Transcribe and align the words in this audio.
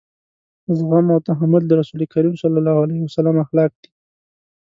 زغم 0.77 1.05
او 1.13 1.19
تحمل 1.29 1.63
د 1.67 1.71
رسول 1.81 2.01
کريم 2.13 2.33
صلی 2.41 2.57
الله 2.61 2.77
علیه 2.83 2.99
وسلم 3.03 3.35
اخلاق 3.45 3.71
دي. 3.81 3.89